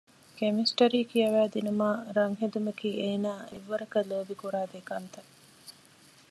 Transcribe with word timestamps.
ކެމިސްޓަރީ 0.37 0.99
ކިޔަވައިދިނުމާއި 1.11 2.01
ރަންހެދުމަކީ 2.17 2.89
އޭނާ 3.01 3.31
އެއްވަރަކަށް 3.49 4.09
ލޯބިކުރާ 4.11 4.61
ދެކަންތައް 4.73 5.31